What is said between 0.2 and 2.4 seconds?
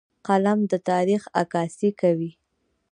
فلم د تاریخ عکاسي کوي